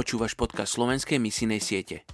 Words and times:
Počúvaš 0.00 0.32
podcast 0.32 0.80
slovenskej 0.80 1.20
misijnej 1.20 1.60
siete. 1.60 2.08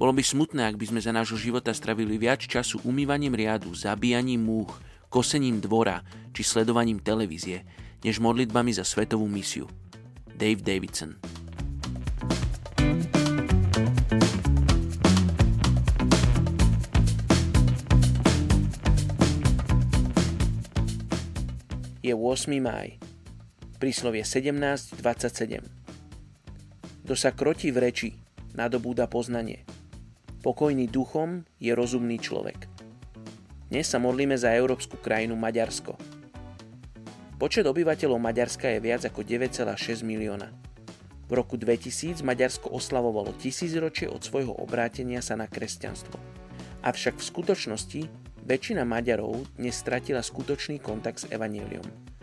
Bolo 0.00 0.16
by 0.16 0.24
smutné, 0.24 0.72
ak 0.72 0.80
by 0.80 0.88
sme 0.88 1.04
za 1.04 1.12
nášho 1.12 1.36
života 1.36 1.68
stravili 1.76 2.16
viac 2.16 2.40
času 2.40 2.80
umývaním 2.80 3.36
riadu, 3.36 3.76
zabíjaním 3.76 4.40
múch, 4.40 4.72
kosením 5.12 5.60
dvora 5.60 6.00
či 6.32 6.40
sledovaním 6.40 6.96
televízie, 6.96 7.60
než 8.00 8.24
modlitbami 8.24 8.72
za 8.72 8.88
svetovú 8.88 9.28
misiu. 9.28 9.68
Dave 10.32 10.64
Davidson 10.64 11.20
Je 22.00 22.16
8. 22.16 22.64
máj. 22.64 22.96
Príslovie 23.76 24.24
17.27 24.24 25.75
kto 27.06 27.14
sa 27.14 27.30
krotí 27.30 27.70
v 27.70 27.86
reči, 27.86 28.08
nadobúda 28.58 29.06
poznanie. 29.06 29.62
Pokojný 30.42 30.90
duchom 30.90 31.46
je 31.62 31.70
rozumný 31.70 32.18
človek. 32.18 32.66
Dnes 33.70 33.86
sa 33.86 34.02
modlíme 34.02 34.34
za 34.34 34.50
európsku 34.50 34.98
krajinu 34.98 35.38
Maďarsko. 35.38 35.94
Počet 37.38 37.62
obyvateľov 37.62 38.18
Maďarska 38.18 38.74
je 38.74 38.82
viac 38.82 39.06
ako 39.06 39.22
9,6 39.22 40.02
milióna. 40.02 40.50
V 41.30 41.32
roku 41.38 41.54
2000 41.54 42.26
Maďarsko 42.26 42.74
oslavovalo 42.74 43.38
tisícročie 43.38 44.10
od 44.10 44.26
svojho 44.26 44.58
obrátenia 44.58 45.22
sa 45.22 45.38
na 45.38 45.46
kresťanstvo. 45.46 46.18
Avšak 46.82 47.22
v 47.22 47.28
skutočnosti 47.30 48.02
väčšina 48.42 48.82
Maďarov 48.82 49.46
dnes 49.54 49.78
stratila 49.78 50.26
skutočný 50.26 50.82
kontakt 50.82 51.22
s 51.22 51.30
evaníliom. 51.30 52.15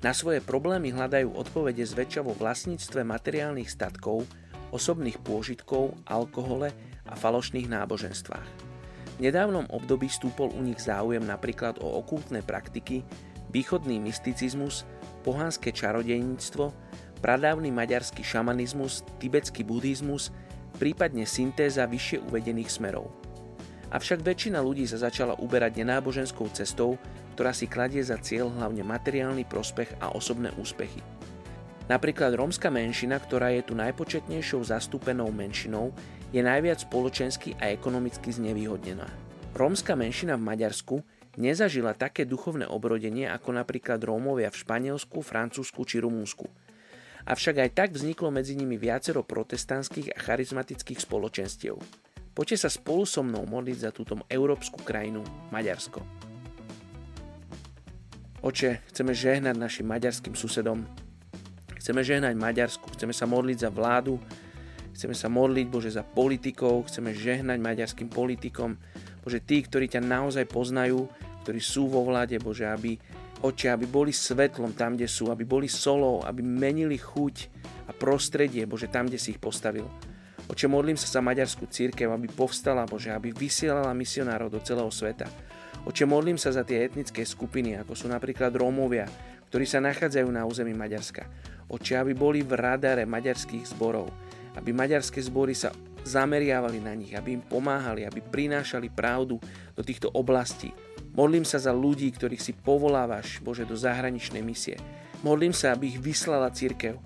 Na 0.00 0.16
svoje 0.16 0.40
problémy 0.40 0.96
hľadajú 0.96 1.36
odpovede 1.36 1.84
zväčša 1.84 2.24
vo 2.24 2.32
vlastníctve 2.32 3.04
materiálnych 3.04 3.68
statkov, 3.68 4.24
osobných 4.72 5.20
pôžitkov, 5.20 5.92
alkohole 6.08 6.72
a 7.04 7.12
falošných 7.12 7.68
náboženstvách. 7.68 8.48
V 9.20 9.28
nedávnom 9.28 9.68
období 9.68 10.08
stúpol 10.08 10.48
u 10.56 10.60
nich 10.64 10.80
záujem 10.80 11.20
napríklad 11.20 11.76
o 11.84 12.00
okultné 12.00 12.40
praktiky, 12.40 13.04
východný 13.52 14.00
mysticizmus, 14.00 14.88
pohanské 15.20 15.68
čarodejníctvo, 15.68 16.72
pradávny 17.20 17.68
maďarský 17.68 18.24
šamanizmus, 18.24 19.04
tibetský 19.20 19.68
buddhizmus, 19.68 20.32
prípadne 20.80 21.28
syntéza 21.28 21.84
vyššie 21.84 22.24
uvedených 22.24 22.72
smerov. 22.72 23.12
Avšak 23.92 24.24
väčšina 24.24 24.64
ľudí 24.64 24.88
sa 24.88 24.96
začala 24.96 25.36
uberať 25.36 25.84
nenáboženskou 25.84 26.48
cestou, 26.56 26.96
ktorá 27.34 27.54
si 27.54 27.70
kladie 27.70 28.02
za 28.04 28.18
cieľ 28.18 28.50
hlavne 28.54 28.82
materiálny 28.82 29.46
prospech 29.46 30.00
a 30.02 30.12
osobné 30.12 30.50
úspechy. 30.58 31.00
Napríklad 31.90 32.38
rómska 32.38 32.70
menšina, 32.70 33.18
ktorá 33.18 33.50
je 33.50 33.66
tu 33.66 33.74
najpočetnejšou 33.74 34.62
zastúpenou 34.62 35.34
menšinou, 35.34 35.90
je 36.30 36.38
najviac 36.38 36.86
spoločensky 36.86 37.58
a 37.58 37.74
ekonomicky 37.74 38.30
znevýhodnená. 38.30 39.10
Rómska 39.58 39.98
menšina 39.98 40.38
v 40.38 40.46
Maďarsku 40.46 41.02
nezažila 41.34 41.98
také 41.98 42.22
duchovné 42.22 42.70
obrodenie 42.70 43.26
ako 43.26 43.58
napríklad 43.58 43.98
Rómovia 44.06 44.54
v 44.54 44.60
Španielsku, 44.62 45.18
Francúzsku 45.26 45.82
či 45.82 45.98
Rumúnsku. 45.98 46.46
Avšak 47.26 47.58
aj 47.58 47.70
tak 47.74 47.88
vzniklo 47.98 48.30
medzi 48.30 48.54
nimi 48.54 48.78
viacero 48.78 49.26
protestantských 49.26 50.14
a 50.14 50.18
charizmatických 50.22 51.02
spoločenstiev. 51.02 51.74
Poďte 52.30 52.56
sa 52.64 52.70
spolu 52.70 53.02
so 53.04 53.26
mnou 53.26 53.44
modliť 53.44 53.78
za 53.82 53.90
túto 53.90 54.14
európsku 54.30 54.80
krajinu 54.86 55.26
Maďarsko. 55.50 56.19
Oče, 58.40 58.80
chceme 58.88 59.12
žehnať 59.12 59.52
našim 59.52 59.84
maďarským 59.84 60.32
susedom. 60.32 60.88
Chceme 61.76 62.00
žehnať 62.00 62.40
Maďarsku, 62.40 62.88
chceme 62.96 63.12
sa 63.12 63.28
modliť 63.28 63.68
za 63.68 63.68
vládu, 63.68 64.16
chceme 64.96 65.12
sa 65.12 65.28
modliť, 65.28 65.66
Bože, 65.68 65.92
za 65.92 66.00
politikov, 66.00 66.88
chceme 66.88 67.12
žehnať 67.12 67.60
maďarským 67.60 68.08
politikom. 68.08 68.80
Bože, 69.20 69.44
tí, 69.44 69.60
ktorí 69.60 69.92
ťa 69.92 70.00
naozaj 70.00 70.48
poznajú, 70.48 71.04
ktorí 71.44 71.60
sú 71.60 71.92
vo 71.92 72.00
vláde, 72.00 72.40
Bože, 72.40 72.64
aby, 72.64 72.96
oče, 73.44 73.76
aby 73.76 73.84
boli 73.84 74.08
svetlom 74.08 74.72
tam, 74.72 74.96
kde 74.96 75.04
sú, 75.04 75.28
aby 75.28 75.44
boli 75.44 75.68
solou, 75.68 76.24
aby 76.24 76.40
menili 76.40 76.96
chuť 76.96 77.52
a 77.88 77.96
prostredie, 77.96 78.64
Bože, 78.64 78.88
tam, 78.88 79.04
kde 79.04 79.20
si 79.20 79.36
ich 79.36 79.40
postavil. 79.40 79.84
Oče, 80.48 80.64
modlím 80.64 80.96
sa 80.96 81.12
za 81.12 81.20
maďarskú 81.20 81.68
církev, 81.68 82.08
aby 82.08 82.24
povstala, 82.32 82.88
Bože, 82.88 83.12
aby 83.12 83.36
vysielala 83.36 83.92
misionárov 83.92 84.48
do 84.48 84.64
celého 84.64 84.88
sveta. 84.88 85.28
Oče, 85.80 86.04
modlím 86.04 86.36
sa 86.36 86.52
za 86.52 86.60
tie 86.60 86.84
etnické 86.84 87.24
skupiny, 87.24 87.80
ako 87.80 87.96
sú 87.96 88.06
napríklad 88.12 88.52
Rómovia, 88.52 89.08
ktorí 89.48 89.64
sa 89.64 89.80
nachádzajú 89.80 90.28
na 90.28 90.44
území 90.44 90.76
Maďarska. 90.76 91.24
Oče, 91.72 91.96
aby 91.96 92.12
boli 92.12 92.44
v 92.44 92.52
radare 92.52 93.08
maďarských 93.08 93.64
zborov, 93.72 94.12
aby 94.60 94.76
maďarské 94.76 95.24
zbory 95.24 95.56
sa 95.56 95.72
zameriavali 96.04 96.84
na 96.84 96.92
nich, 96.92 97.16
aby 97.16 97.40
im 97.40 97.44
pomáhali, 97.44 98.04
aby 98.04 98.20
prinášali 98.20 98.92
pravdu 98.92 99.40
do 99.72 99.82
týchto 99.84 100.12
oblastí. 100.12 100.72
Modlím 101.16 101.48
sa 101.48 101.56
za 101.56 101.72
ľudí, 101.72 102.12
ktorých 102.12 102.44
si 102.44 102.52
povolávaš, 102.52 103.40
Bože, 103.40 103.64
do 103.64 103.74
zahraničnej 103.74 104.44
misie. 104.44 104.76
Modlím 105.24 105.52
sa, 105.52 105.72
aby 105.72 105.92
ich 105.92 106.00
vyslala 106.00 106.52
církev, 106.52 106.96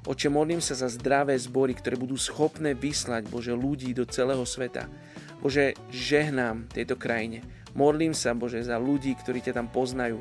Oče, 0.00 0.32
modlím 0.32 0.64
sa 0.64 0.72
za 0.72 0.88
zdravé 0.88 1.36
zbory, 1.36 1.76
ktoré 1.76 1.92
budú 1.92 2.16
schopné 2.16 2.72
vyslať, 2.72 3.28
Bože, 3.28 3.52
ľudí 3.52 3.92
do 3.92 4.08
celého 4.08 4.48
sveta. 4.48 4.88
Bože, 5.40 5.72
žehnám 5.88 6.68
tejto 6.68 7.00
krajine. 7.00 7.40
Modlím 7.72 8.12
sa, 8.12 8.36
Bože, 8.36 8.60
za 8.60 8.76
ľudí, 8.76 9.16
ktorí 9.16 9.40
ťa 9.40 9.56
tam 9.56 9.68
poznajú. 9.72 10.20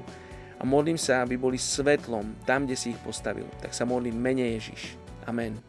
A 0.59 0.67
modlím 0.67 0.99
sa, 0.99 1.23
aby 1.23 1.39
boli 1.39 1.55
svetlom 1.55 2.35
tam, 2.43 2.67
kde 2.67 2.75
si 2.75 2.91
ich 2.91 2.99
postavil. 3.03 3.47
Tak 3.63 3.71
sa 3.71 3.87
modlím 3.87 4.15
mene 4.15 4.59
Ježiš. 4.59 4.95
Amen. 5.27 5.59